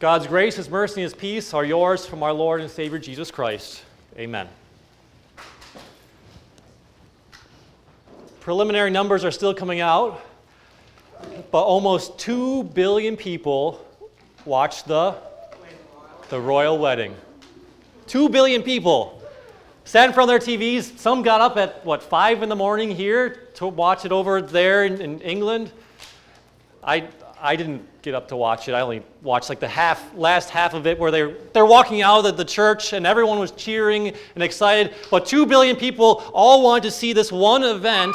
[0.00, 3.30] God's grace, His mercy, and His peace are yours from our Lord and Savior Jesus
[3.30, 3.82] Christ.
[4.16, 4.48] Amen.
[8.40, 10.22] Preliminary numbers are still coming out,
[11.50, 13.86] but almost 2 billion people
[14.46, 15.16] watched the,
[16.30, 17.14] the royal wedding.
[18.06, 19.22] 2 billion people
[19.84, 20.96] sat in front of their TVs.
[20.96, 24.82] Some got up at, what, 5 in the morning here to watch it over there
[24.86, 25.70] in, in England.
[26.82, 27.06] I,
[27.42, 28.72] I didn't get up to watch it.
[28.72, 32.26] I only watched like the half, last half of it where they're, they're walking out
[32.26, 34.94] of the church and everyone was cheering and excited.
[35.10, 38.14] But two billion people all wanted to see this one event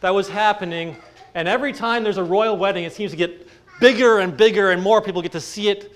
[0.00, 0.96] that was happening.
[1.34, 4.82] And every time there's a royal wedding, it seems to get bigger and bigger and
[4.82, 5.92] more people get to see it.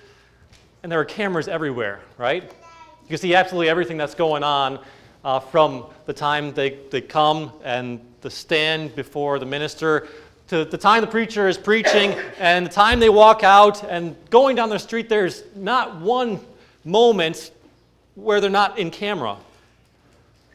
[0.82, 2.42] And there are cameras everywhere, right?
[2.42, 4.80] You can see absolutely everything that's going on
[5.24, 10.08] uh, from the time they, they come and the stand before the minister
[10.50, 14.56] to the time the preacher is preaching and the time they walk out and going
[14.56, 16.40] down the street, there's not one
[16.84, 17.52] moment
[18.16, 19.36] where they're not in camera.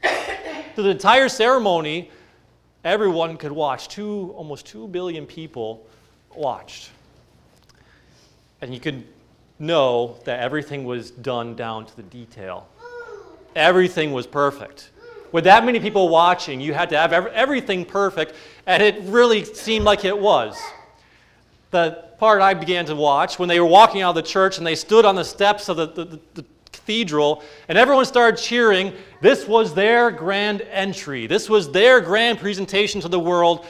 [0.04, 2.12] Through the entire ceremony,
[2.84, 3.88] everyone could watch.
[3.88, 5.88] Two, almost two billion people
[6.36, 6.90] watched.
[8.60, 9.02] And you could
[9.60, 12.68] know that everything was done down to the detail.
[13.56, 14.90] Everything was perfect
[15.36, 18.36] with that many people watching, you had to have everything perfect,
[18.68, 20.58] and it really seemed like it was.
[21.72, 24.66] The part I began to watch, when they were walking out of the church and
[24.66, 29.46] they stood on the steps of the, the, the cathedral, and everyone started cheering, this
[29.46, 31.28] was their grand entry.
[31.28, 33.66] This was their grand presentation to the world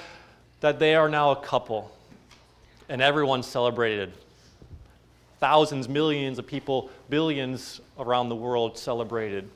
[0.60, 1.92] that they are now a couple.
[2.90, 4.14] And everyone celebrated.
[5.40, 9.50] Thousands, millions of people, billions around the world celebrated.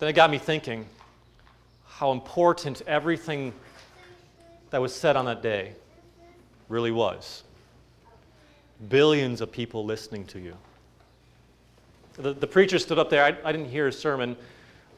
[0.00, 0.86] Then it got me thinking
[1.86, 3.52] how important everything
[4.70, 5.74] that was said on that day
[6.70, 7.42] really was.
[8.88, 10.56] Billions of people listening to you.
[12.14, 13.22] The, the preacher stood up there.
[13.22, 14.36] I, I didn't hear his sermon.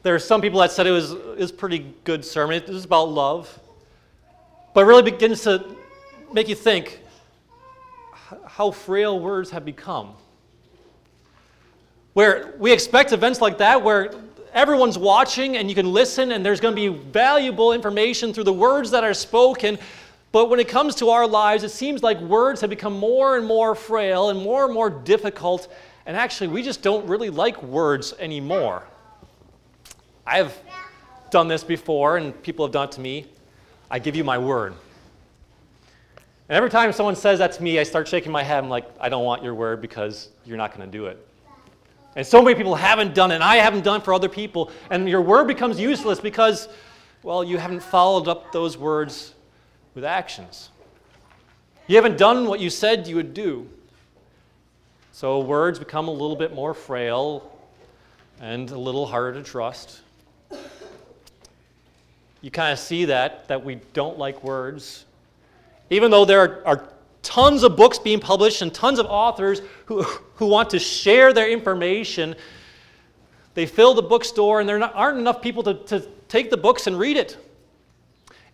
[0.05, 2.62] There are some people that said it was, it was a pretty good sermon.
[2.62, 3.59] It was about love.
[4.72, 5.76] But it really begins to
[6.32, 7.00] make you think
[8.47, 10.12] how frail words have become.
[12.12, 14.12] Where we expect events like that, where
[14.52, 18.52] everyone's watching and you can listen and there's going to be valuable information through the
[18.52, 19.78] words that are spoken.
[20.30, 23.46] But when it comes to our lives, it seems like words have become more and
[23.46, 25.72] more frail and more and more difficult.
[26.06, 28.82] And actually, we just don't really like words anymore.
[30.26, 30.58] I've
[31.30, 33.26] done this before, and people have done it to me.
[33.90, 34.74] I give you my word.
[36.48, 38.64] And every time someone says that to me, I start shaking my head.
[38.64, 41.24] I'm like, I don't want your word because you're not going to do it.
[42.15, 44.71] And so many people haven't done and I haven't done for other people.
[44.91, 46.69] And your word becomes useless because,
[47.23, 49.34] well, you haven't followed up those words
[49.95, 50.71] with actions.
[51.87, 53.69] You haven't done what you said you would do.
[55.12, 57.50] So words become a little bit more frail
[58.41, 60.00] and a little harder to trust.
[62.41, 65.05] You kind of see that, that we don't like words.
[65.91, 66.89] Even though there are, are
[67.22, 71.49] tons of books being published and tons of authors who, who want to share their
[71.49, 72.34] information.
[73.55, 76.99] They fill the bookstore, and there aren't enough people to, to take the books and
[76.99, 77.37] read it.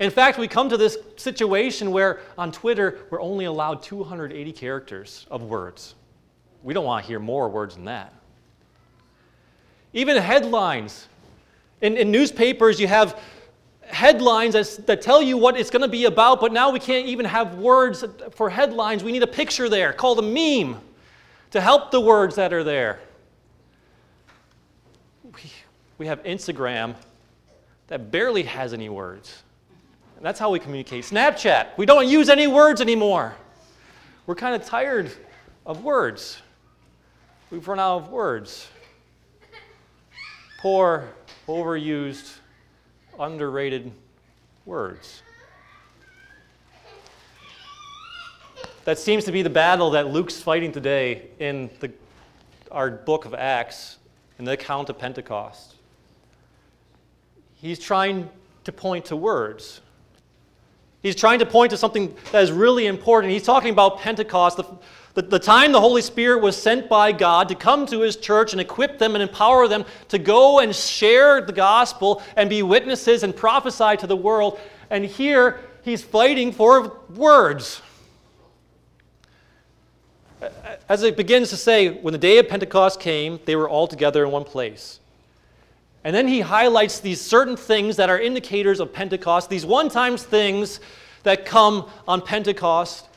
[0.01, 5.27] In fact, we come to this situation where on Twitter, we're only allowed 280 characters
[5.31, 5.95] of words.
[6.63, 8.13] We don't want to hear more words than that.
[9.93, 11.09] Even headlines.
[11.81, 13.21] In, in newspapers, you have
[13.89, 17.25] headlines that tell you what it's going to be about, but now we can't even
[17.25, 19.03] have words for headlines.
[19.03, 20.81] We need a picture there called a meme
[21.51, 23.01] to help the words that are there.
[25.25, 25.53] We,
[25.99, 26.95] we have Instagram
[27.89, 29.43] that barely has any words.
[30.17, 31.05] And that's how we communicate.
[31.05, 33.35] Snapchat, we don't use any words anymore.
[34.27, 35.11] We're kind of tired
[35.65, 36.43] of words.
[37.51, 38.69] We've run out of words.
[40.61, 41.09] Poor,
[41.47, 42.39] overused
[43.19, 43.91] underrated
[44.65, 45.23] words.
[48.85, 51.93] That seems to be the battle that Luke's fighting today in the,
[52.71, 53.99] our book of Acts,
[54.39, 55.75] in the account of Pentecost.
[57.55, 58.31] He's trying
[58.65, 59.81] to point to words.
[61.03, 63.33] He's trying to point to something that is really important.
[63.33, 64.65] He's talking about Pentecost, the,
[65.19, 68.53] the, the time the Holy Spirit was sent by God to come to his church
[68.53, 73.25] and equip them and empower them to go and share the gospel and be witnesses
[73.25, 74.61] and prophesy to the world.
[74.91, 77.83] And here he's fighting for words.
[80.89, 84.25] As it begins to say, when the day of Pentecost came, they were all together
[84.25, 85.01] in one place.
[86.05, 90.17] And then he highlights these certain things that are indicators of Pentecost, these one time
[90.17, 90.79] things
[91.25, 93.08] that come on Pentecost.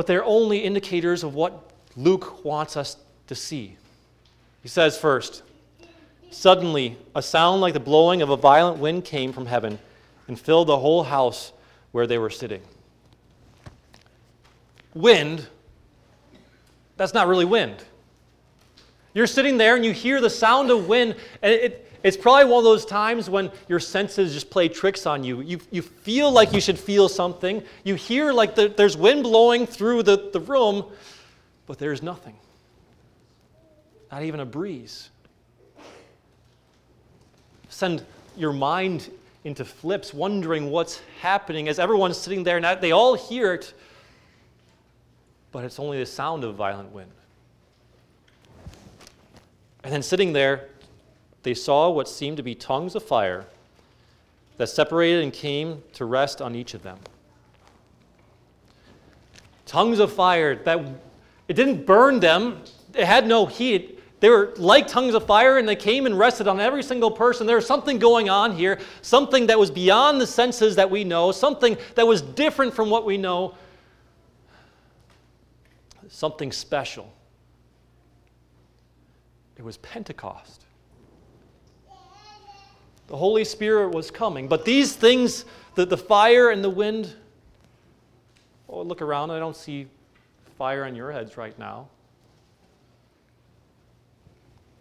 [0.00, 3.76] But they're only indicators of what Luke wants us to see.
[4.62, 5.42] He says first,
[6.30, 9.78] Suddenly, a sound like the blowing of a violent wind came from heaven
[10.26, 11.52] and filled the whole house
[11.92, 12.62] where they were sitting.
[14.94, 15.46] Wind,
[16.96, 17.84] that's not really wind.
[19.12, 22.58] You're sitting there and you hear the sound of wind, and it, it's probably one
[22.58, 25.40] of those times when your senses just play tricks on you.
[25.40, 27.62] You, you feel like you should feel something.
[27.84, 30.84] You hear like the, there's wind blowing through the, the room,
[31.66, 32.34] but there's nothing.
[34.10, 35.10] Not even a breeze.
[37.68, 38.04] Send
[38.36, 39.10] your mind
[39.44, 43.72] into flips, wondering what's happening as everyone's sitting there and they all hear it,
[45.52, 47.10] but it's only the sound of violent wind.
[49.82, 50.68] And then sitting there,
[51.42, 53.46] they saw what seemed to be tongues of fire
[54.58, 56.98] that separated and came to rest on each of them.
[59.64, 60.78] Tongues of fire that
[61.48, 62.62] it didn't burn them,
[62.94, 63.98] it had no heat.
[64.20, 67.46] They were like tongues of fire and they came and rested on every single person.
[67.46, 71.32] There was something going on here, something that was beyond the senses that we know,
[71.32, 73.54] something that was different from what we know,
[76.08, 77.10] something special.
[79.56, 80.66] It was Pentecost.
[83.10, 84.46] The Holy Spirit was coming.
[84.46, 87.12] But these things, the, the fire and the wind,
[88.68, 89.32] oh, look around.
[89.32, 89.88] I don't see
[90.56, 91.88] fire on your heads right now.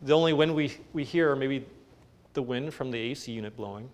[0.04, 1.66] The only wind we, we hear are maybe
[2.34, 3.90] the wind from the AC unit blowing.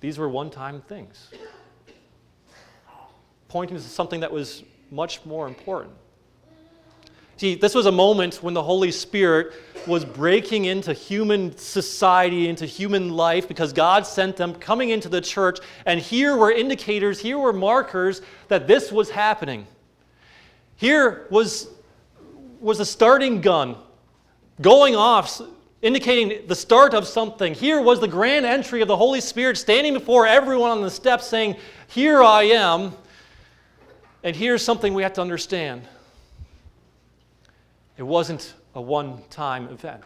[0.00, 1.30] These were one time things,
[3.48, 5.92] pointing to something that was much more important.
[7.36, 9.52] See, this was a moment when the Holy Spirit
[9.86, 15.20] was breaking into human society, into human life, because God sent them coming into the
[15.20, 15.58] church.
[15.84, 19.66] And here were indicators, here were markers that this was happening.
[20.76, 21.68] Here was,
[22.60, 23.76] was a starting gun
[24.60, 25.40] going off,
[25.82, 27.54] indicating the start of something.
[27.54, 31.26] Here was the grand entry of the Holy Spirit standing before everyone on the steps
[31.26, 31.56] saying,
[31.88, 32.92] Here I am.
[34.22, 35.86] And here's something we have to understand
[37.96, 40.04] it wasn't a one time event.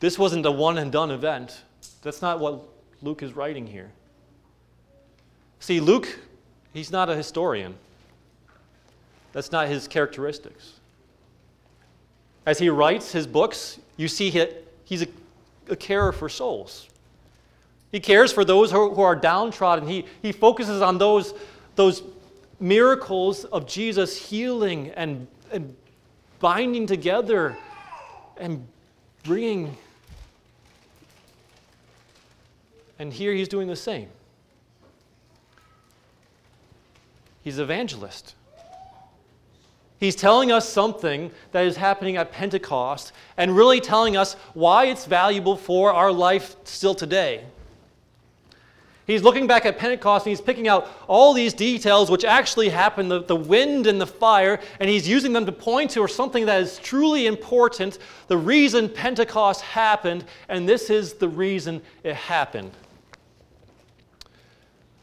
[0.00, 1.62] This wasn't a one and done event.
[2.02, 2.62] That's not what
[3.02, 3.90] Luke is writing here.
[5.60, 6.18] See, Luke,
[6.72, 7.74] he's not a historian.
[9.32, 10.74] That's not his characteristics.
[12.44, 14.46] As he writes his books, you see he,
[14.84, 15.08] he's a,
[15.68, 16.88] a carer for souls.
[17.90, 19.88] He cares for those who, who are downtrodden.
[19.88, 21.34] He, he focuses on those,
[21.74, 22.02] those
[22.60, 25.74] miracles of Jesus healing and, and
[26.40, 27.56] binding together
[28.38, 28.66] and
[29.22, 29.76] bringing.
[32.98, 34.08] And here he's doing the same.
[37.42, 38.34] He's evangelist.
[39.98, 45.06] He's telling us something that is happening at Pentecost and really telling us why it's
[45.06, 47.44] valuable for our life still today.
[49.06, 53.08] He's looking back at Pentecost and he's picking out all these details which actually happened
[53.08, 56.60] the, the wind and the fire, and he's using them to point to something that
[56.60, 62.72] is truly important the reason Pentecost happened, and this is the reason it happened.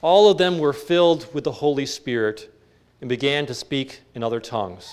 [0.02, 2.54] All of them were filled with the Holy Spirit
[3.00, 4.92] and began to speak in other tongues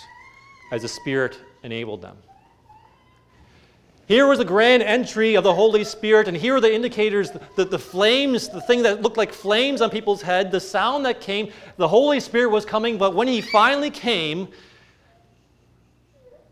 [0.70, 2.16] as the Spirit enabled them.
[4.10, 7.64] Here was the grand entry of the Holy Spirit, and here are the indicators the,
[7.64, 11.52] the flames, the thing that looked like flames on people's head, the sound that came.
[11.76, 14.48] The Holy Spirit was coming, but when he finally came,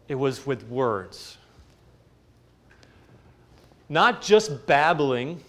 [0.07, 1.37] it was with words.
[3.89, 5.43] Not just babbling,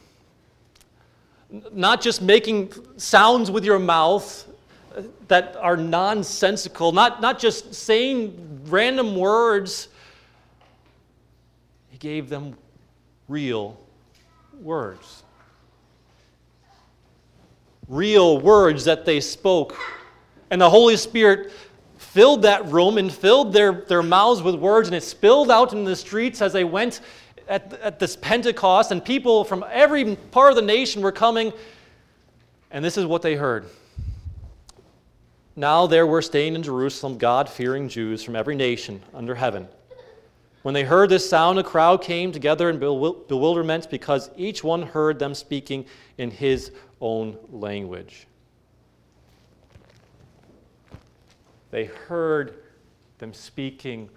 [1.71, 4.47] not just making sounds with your mouth
[5.27, 9.89] that are nonsensical, not, not just saying random words
[11.99, 12.55] gave them
[13.27, 13.79] real
[14.61, 15.23] words.
[17.87, 19.77] Real words that they spoke.
[20.49, 21.51] And the Holy Spirit
[21.97, 25.83] filled that room and filled their, their mouths with words, and it spilled out in
[25.83, 27.01] the streets as they went
[27.47, 31.51] at, at this Pentecost, and people from every part of the nation were coming,
[32.71, 33.65] and this is what they heard.
[35.55, 39.67] Now there were staying in Jerusalem God fearing Jews from every nation under heaven.
[40.61, 45.17] When they heard this sound, a crowd came together in bewilderment because each one heard
[45.17, 45.85] them speaking
[46.17, 48.27] in his own language.
[51.71, 52.63] They heard
[53.19, 54.09] them speaking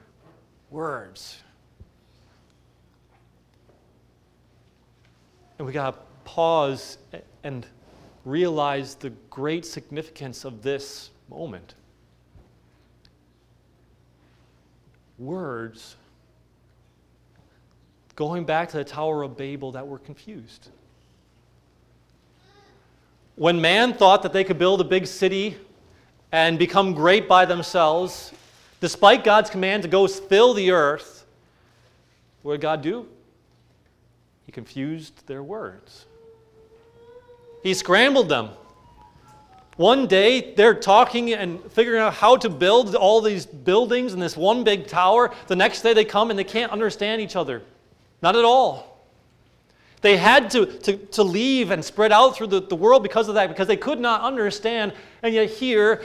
[0.70, 1.42] words.
[5.58, 6.99] And we got to pause
[7.44, 7.66] and
[8.25, 11.75] realize the great significance of this moment.
[15.18, 15.96] Words
[18.16, 20.69] going back to the Tower of Babel that were confused.
[23.37, 25.57] When man thought that they could build a big city
[26.31, 28.33] and become great by themselves,
[28.81, 31.25] despite God's command to go fill the earth,
[32.42, 33.07] what did God do?
[34.45, 36.07] He confused their words.
[37.62, 38.50] He scrambled them.
[39.76, 44.37] One day they're talking and figuring out how to build all these buildings in this
[44.37, 45.33] one big tower.
[45.47, 47.62] The next day they come and they can't understand each other.
[48.22, 49.04] Not at all.
[50.00, 53.34] They had to, to, to leave and spread out through the, the world because of
[53.34, 54.92] that, because they could not understand.
[55.22, 56.02] And yet, here,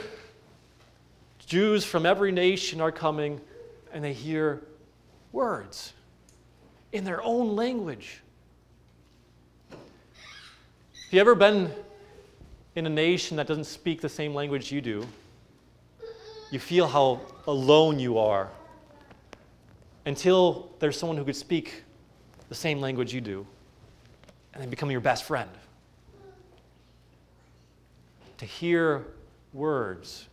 [1.46, 3.40] Jews from every nation are coming
[3.92, 4.62] and they hear
[5.32, 5.94] words
[6.92, 8.20] in their own language.
[9.70, 9.78] Have
[11.10, 11.72] you ever been
[12.74, 15.06] in a nation that doesn't speak the same language you do?
[16.50, 18.48] You feel how alone you are
[20.06, 21.82] until there's someone who could speak
[22.48, 23.46] the same language you do
[24.58, 25.48] and they become your best friend.
[28.38, 29.06] To hear
[29.52, 30.26] words.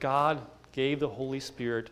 [0.00, 0.40] God
[0.72, 1.90] gave the Holy Spirit,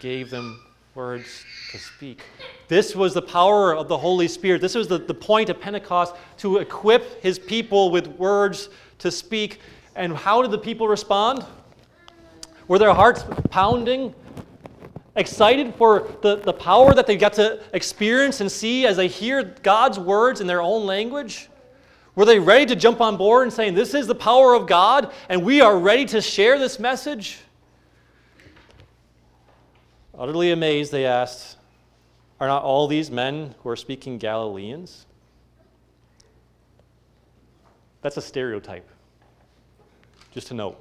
[0.00, 0.60] gave them
[0.96, 2.22] words to speak.
[2.66, 4.60] This was the power of the Holy Spirit.
[4.60, 9.60] This was the, the point of Pentecost to equip his people with words to speak.
[9.94, 11.46] And how did the people respond?
[12.66, 14.12] Were their hearts pounding?
[15.18, 19.42] Excited for the, the power that they got to experience and see as they hear
[19.42, 21.48] God's words in their own language?
[22.14, 25.12] Were they ready to jump on board and saying, This is the power of God,
[25.28, 27.40] and we are ready to share this message?
[30.16, 31.56] Utterly amazed, they asked,
[32.38, 35.06] Are not all these men who are speaking Galileans?
[38.02, 38.88] That's a stereotype,
[40.30, 40.80] just to note.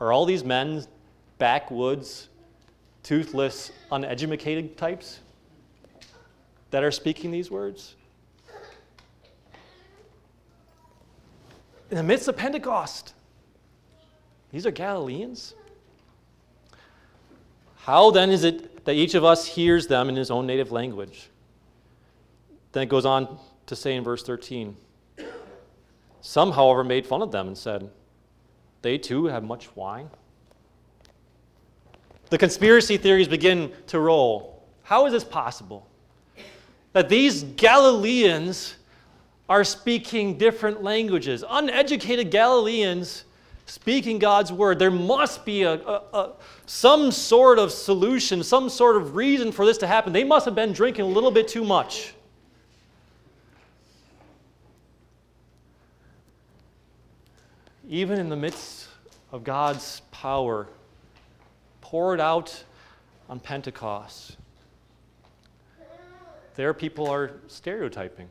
[0.00, 0.84] Are all these men
[1.38, 2.28] backwoods,
[3.06, 5.20] toothless, uneducated types
[6.72, 7.94] that are speaking these words?
[11.88, 13.14] In the midst of Pentecost,
[14.50, 15.54] these are Galileans.
[17.76, 21.30] How then is it that each of us hears them in his own native language?
[22.72, 24.76] Then it goes on to say in verse 13
[26.22, 27.88] Some, however, made fun of them and said,
[28.82, 30.10] They too have much wine.
[32.30, 34.62] The conspiracy theories begin to roll.
[34.82, 35.86] How is this possible?
[36.92, 38.76] That these Galileans
[39.48, 41.44] are speaking different languages.
[41.48, 43.24] Uneducated Galileans
[43.66, 44.78] speaking God's word.
[44.78, 46.32] There must be a, a, a,
[46.66, 50.12] some sort of solution, some sort of reason for this to happen.
[50.12, 52.14] They must have been drinking a little bit too much.
[57.88, 58.88] Even in the midst
[59.30, 60.66] of God's power
[61.86, 62.64] poured out
[63.28, 64.36] on Pentecost,
[66.56, 68.26] there people are stereotyping.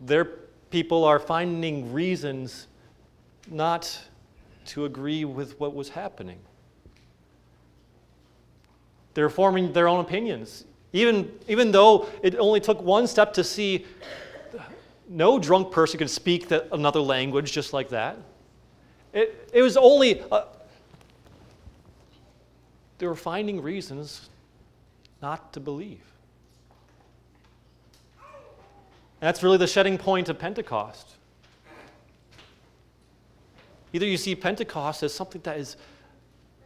[0.00, 2.66] Their people are finding reasons
[3.48, 4.00] not
[4.66, 6.40] to agree with what was happening.
[9.14, 10.64] They're forming their own opinions.
[10.92, 13.86] Even, even though it only took one step to see
[15.08, 18.16] no drunk person could speak the, another language just like that.
[19.12, 20.46] It, it was only, uh,
[23.00, 24.28] they were finding reasons
[25.20, 26.04] not to believe.
[29.20, 31.16] And that's really the shedding point of Pentecost.
[33.92, 35.76] Either you see Pentecost as something that is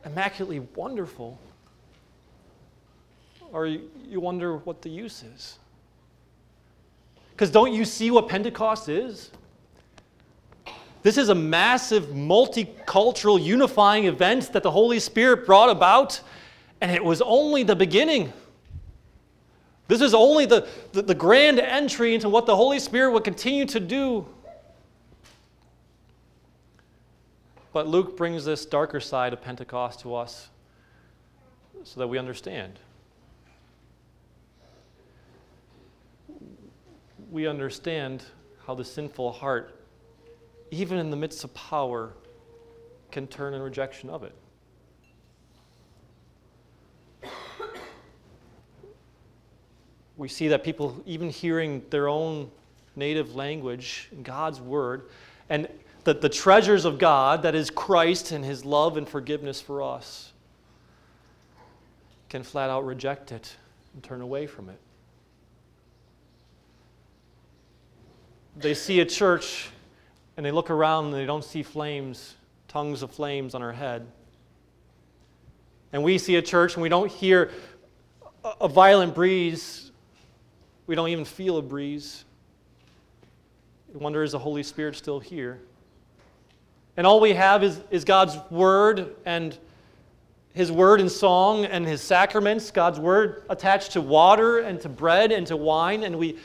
[0.05, 1.39] immaculately wonderful,
[3.53, 5.59] or you wonder what the use is.
[7.31, 9.31] Because don't you see what Pentecost is?
[11.05, 16.19] This is a massive, multicultural, unifying event that the Holy Spirit brought about,
[16.81, 18.33] and it was only the beginning.
[19.87, 23.67] This is only the, the, the, grand entry into what the Holy Spirit will continue
[23.67, 24.27] to do.
[27.75, 30.49] But Luke brings this darker side of Pentecost to us
[31.83, 32.79] so that we understand.
[37.31, 38.25] We understand
[38.67, 39.84] how the sinful heart,
[40.75, 42.13] even in the midst of power,
[43.11, 44.35] can turn in rejection of it.
[50.17, 52.51] we see that people even hearing their own
[52.97, 55.09] native language and God's word
[55.49, 55.69] and
[56.05, 60.33] the, the treasures of God, that is Christ and his love and forgiveness for us,
[62.29, 63.57] can flat out reject it
[63.95, 64.79] and turn away from it.
[68.57, 69.71] They see a church
[70.37, 72.35] and they look around and they don't see flames,
[72.69, 74.07] tongues of flames on our head.
[75.93, 77.51] And we see a church and we don't hear
[78.61, 79.93] a violent breeze,
[80.87, 82.25] we don't even feel a breeze.
[83.93, 85.61] We wonder is the Holy Spirit still here?
[86.97, 89.57] And all we have is, is God's Word and
[90.53, 95.33] His Word in song and His sacraments, God's Word attached to water and to bread
[95.33, 96.03] and to wine.
[96.03, 96.39] And we,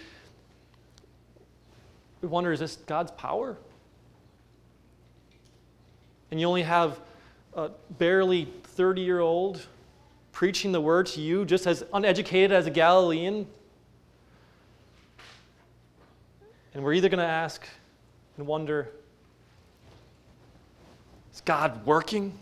[2.21, 3.57] we wonder is this God's power?
[6.31, 6.99] And you only have
[7.55, 9.65] a barely 30 year old
[10.31, 13.47] preaching the Word to you, just as uneducated as a Galilean.
[16.73, 17.67] And we're either going to ask
[18.37, 18.89] and wonder,
[21.33, 22.37] is God working?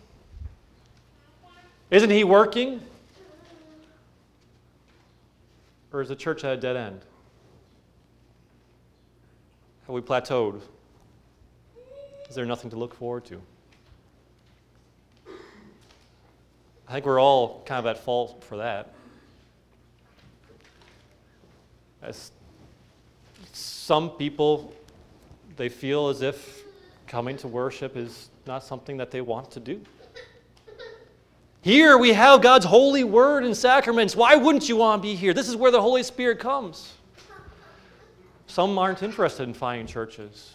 [1.89, 2.82] Isn't He working?
[5.94, 7.01] Or is the church at a dead end?
[9.88, 10.62] Have we plateaued?
[12.29, 13.41] Is there nothing to look forward to?
[16.88, 18.94] I think we're all kind of at fault for that.
[22.01, 22.32] As
[23.51, 24.74] some people,
[25.58, 26.63] they feel as if
[27.08, 29.82] coming to worship is not something that they want to do.
[31.62, 34.15] Here we have God's holy word and sacraments.
[34.15, 35.34] Why wouldn't you want to be here?
[35.34, 36.94] This is where the Holy Spirit comes.
[38.46, 40.53] Some aren't interested in finding churches,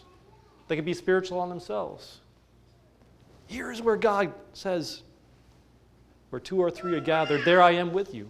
[0.68, 2.20] they can be spiritual on themselves.
[3.46, 5.02] Here is where God says,
[6.32, 8.26] Where two or three are gathered, there I am with you.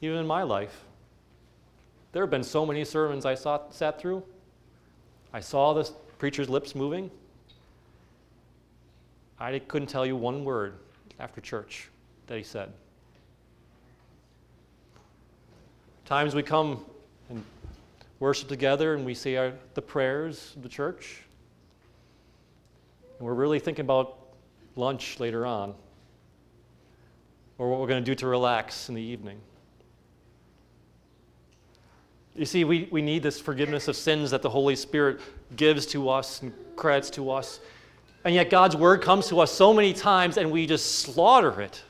[0.00, 0.82] Even in my life,
[2.10, 4.24] there have been so many sermons I saw, sat through.
[5.32, 7.12] I saw the preacher's lips moving.
[9.38, 10.74] I couldn't tell you one word
[11.20, 11.90] after church
[12.26, 12.72] that he said.
[16.06, 16.84] Times we come
[17.30, 17.44] and
[18.18, 21.22] worship together and we say our, the prayers of the church.
[23.20, 24.18] And we're really thinking about
[24.78, 25.74] lunch later on
[27.58, 29.40] or what we're going to do to relax in the evening.
[32.36, 35.20] You see, we, we need this forgiveness of sins that the Holy Spirit
[35.56, 37.58] gives to us and credits to us.
[38.24, 41.82] And yet, God's word comes to us so many times and we just slaughter it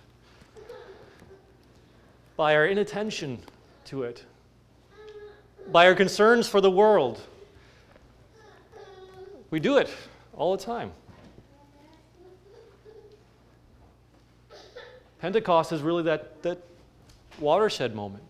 [2.37, 3.39] by our inattention
[3.87, 4.25] to it,
[5.71, 7.21] by our concerns for the world.
[9.51, 9.91] We do it
[10.35, 10.93] all the time.
[15.21, 16.59] Pentecost is really that, that
[17.41, 18.23] watershed moment.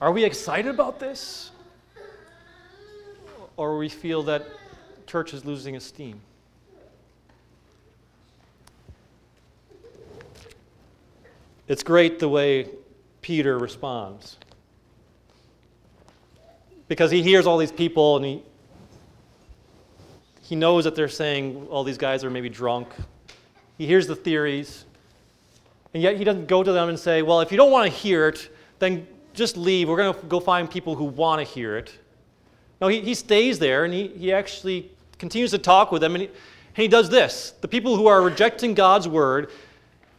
[0.00, 1.50] Are we excited about this?
[3.56, 4.46] Or we feel that
[5.06, 6.20] church is losing esteem?
[11.68, 12.68] It's great the way
[13.22, 14.36] Peter responds.
[16.88, 18.42] Because he hears all these people and he,
[20.42, 22.88] he knows that they're saying all these guys are maybe drunk.
[23.78, 24.84] He hears the theories.
[25.92, 27.96] And yet he doesn't go to them and say, well, if you don't want to
[27.96, 29.88] hear it, then just leave.
[29.88, 31.96] We're going to go find people who want to hear it.
[32.80, 36.14] No, he, he stays there and he, he actually continues to talk with them.
[36.14, 39.50] And he, and he does this the people who are rejecting God's word,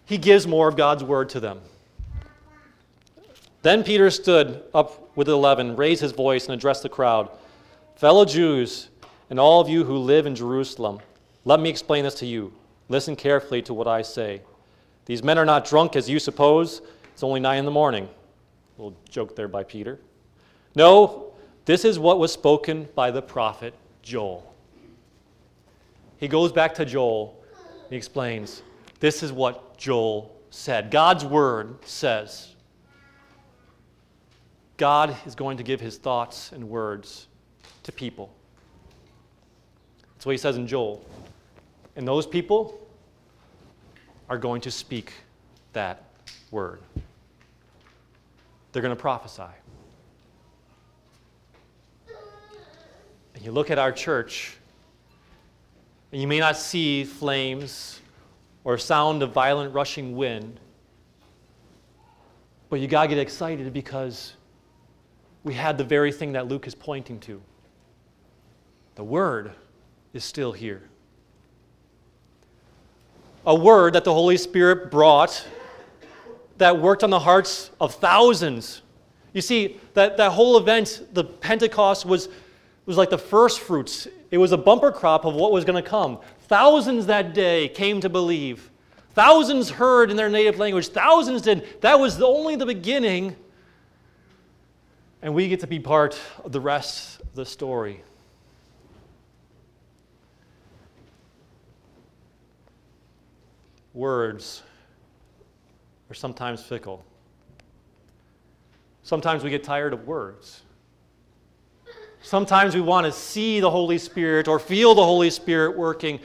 [0.05, 1.59] he gives more of God's word to them.
[3.61, 7.29] Then Peter stood up with the eleven, raised his voice, and addressed the crowd
[7.95, 8.89] Fellow Jews,
[9.29, 10.99] and all of you who live in Jerusalem,
[11.45, 12.53] let me explain this to you.
[12.89, 14.41] Listen carefully to what I say.
[15.05, 16.81] These men are not drunk as you suppose.
[17.13, 18.05] It's only nine in the morning.
[18.77, 19.99] A little joke there by Peter.
[20.75, 21.33] No,
[21.65, 24.53] this is what was spoken by the prophet Joel.
[26.17, 27.43] He goes back to Joel.
[27.61, 28.61] and He explains,
[28.99, 30.91] This is what Joel said.
[30.91, 32.55] God's word says.
[34.77, 37.27] God is going to give his thoughts and words
[37.83, 38.33] to people.
[40.13, 41.05] That's what he says in Joel.
[41.95, 42.79] And those people
[44.29, 45.13] are going to speak
[45.73, 46.03] that
[46.51, 46.81] word
[48.75, 49.43] they're going to prophesy.
[53.33, 54.57] And you look at our church,
[56.11, 58.01] and you may not see flames
[58.65, 60.59] or sound of violent rushing wind,
[62.69, 64.33] but you got to get excited because
[65.45, 67.41] we had the very thing that Luke is pointing to.
[68.95, 69.53] The Word
[70.11, 70.83] is still here.
[73.45, 75.45] A word that the Holy Spirit brought
[76.57, 78.81] that worked on the hearts of thousands.
[79.33, 82.29] You see, that, that whole event, the Pentecost, was,
[82.85, 84.07] was like the first fruits.
[84.31, 86.19] It was a bumper crop of what was going to come.
[86.47, 88.71] Thousands that day came to believe.
[89.13, 90.87] Thousands heard in their native language.
[90.87, 91.81] Thousands did.
[91.81, 93.35] That was only the beginning
[95.21, 98.03] And we get to be part of the rest of the story.
[103.95, 104.61] Words
[106.11, 107.05] are sometimes fickle.
[109.03, 110.61] Sometimes we get tired of words.
[112.21, 116.19] Sometimes we want to see the Holy Spirit or feel the Holy Spirit working.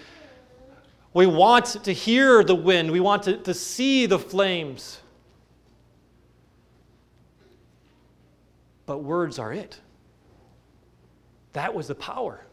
[1.14, 2.90] We want to hear the wind.
[2.90, 4.98] We want to, to see the flames.
[8.84, 9.78] But words are it.
[11.52, 12.44] That was the power.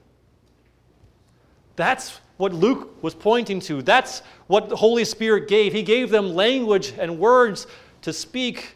[1.75, 3.81] That's what Luke was pointing to.
[3.81, 5.73] That's what the Holy Spirit gave.
[5.73, 7.67] He gave them language and words
[8.03, 8.75] to speak,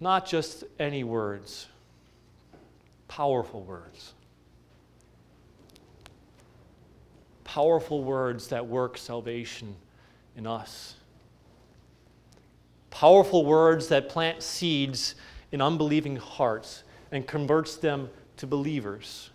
[0.00, 1.68] not just any words
[3.08, 4.12] powerful words.
[7.42, 9.74] Powerful words that work salvation
[10.36, 10.94] in us.
[12.90, 15.14] Powerful words that plant seeds
[15.50, 19.30] in unbelieving hearts and converts them to believers.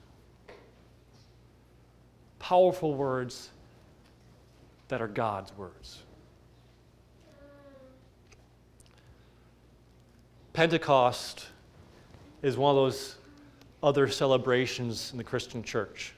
[2.44, 3.52] Powerful words
[4.90, 6.04] that are God's words.
[10.52, 11.48] Pentecost
[12.42, 13.16] is one of those
[13.82, 16.12] other celebrations in the Christian church.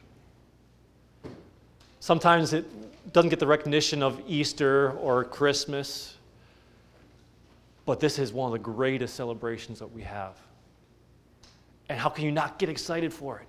[2.00, 2.66] Sometimes it
[3.14, 6.18] doesn't get the recognition of Easter or Christmas,
[7.86, 10.40] but this is one of the greatest celebrations that we have.
[11.88, 13.48] And how can you not get excited for it?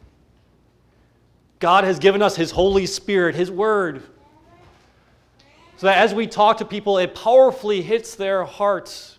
[1.59, 4.03] God has given us His Holy Spirit, His Word.
[5.77, 9.19] So that as we talk to people, it powerfully hits their hearts.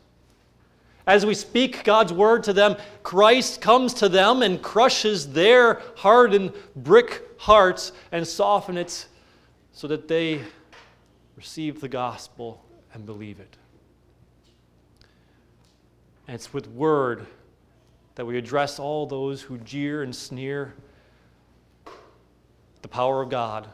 [1.05, 6.51] As we speak God's word to them, Christ comes to them and crushes their hardened
[6.75, 9.07] brick hearts and softens it
[9.71, 10.41] so that they
[11.37, 12.61] receive the gospel
[12.93, 13.55] and believe it.
[16.27, 17.25] And it's with word
[18.15, 20.73] that we address all those who jeer and sneer
[22.81, 23.67] the power of God,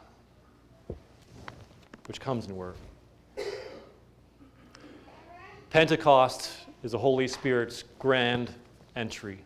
[2.08, 2.76] which comes in word.
[5.70, 6.52] Pentecost
[6.84, 8.54] is the Holy Spirit's grand
[8.96, 9.40] entry.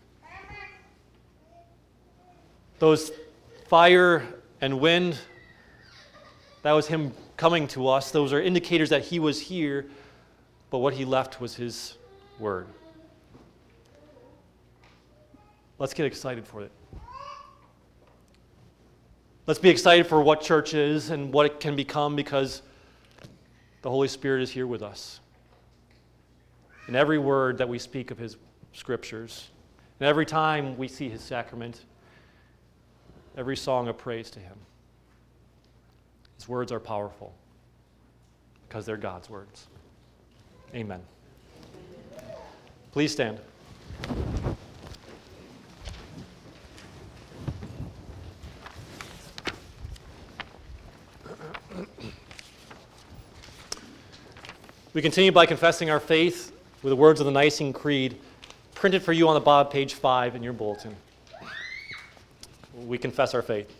[2.79, 3.11] Those
[3.67, 4.25] fire
[4.61, 5.17] and wind,
[6.63, 8.11] that was Him coming to us.
[8.11, 9.85] Those are indicators that He was here,
[10.69, 11.95] but what He left was His
[12.39, 12.67] Word.
[15.79, 16.71] Let's get excited for it.
[19.47, 22.61] Let's be excited for what church is and what it can become because
[23.81, 25.21] the Holy Spirit is here with us
[26.89, 28.35] in every word that we speak of his
[28.73, 29.49] scriptures,
[30.01, 31.85] and every time we see his sacrament,
[33.37, 34.57] every song of praise to him.
[36.35, 37.33] His words are powerful
[38.67, 39.67] because they're God's words.
[40.75, 40.99] Amen.
[42.91, 43.39] Please stand.
[54.97, 58.17] We continue by confessing our faith with the words of the Nicene Creed
[58.73, 60.95] printed for you on the bottom page 5 in your bulletin.
[62.73, 63.71] We confess our faith.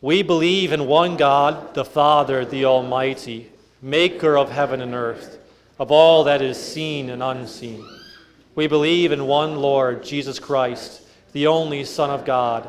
[0.00, 5.38] We believe in one God, the Father, the Almighty, maker of heaven and earth,
[5.78, 7.86] of all that is seen and unseen.
[8.54, 12.66] We believe in one Lord, Jesus Christ, the only Son of God,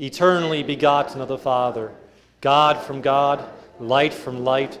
[0.00, 1.92] eternally begotten of the Father,
[2.40, 4.80] God from God, light from light,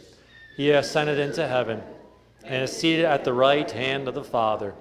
[0.55, 1.81] He ascended into heaven
[2.43, 4.73] and is seated at the right hand of the Father.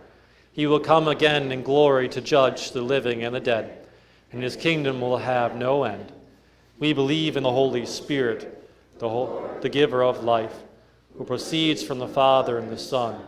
[0.53, 3.87] He will come again in glory to judge the living and the dead,
[4.33, 6.13] and his kingdom will have no end.
[6.79, 10.55] We believe in the Holy Spirit, the, whole, the giver of life,
[11.17, 13.21] who proceeds from the Father and the Son,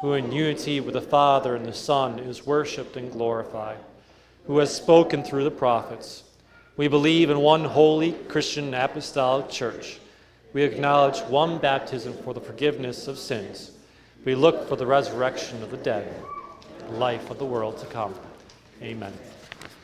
[0.00, 3.78] who in unity with the Father and the Son is worshiped and glorified,
[4.46, 6.24] who has spoken through the prophets.
[6.76, 10.00] We believe in one holy Christian apostolic church
[10.56, 13.72] we acknowledge one baptism for the forgiveness of sins.
[14.24, 16.10] We look for the resurrection of the dead,
[16.92, 18.14] life of the world to come.
[18.80, 19.12] Amen.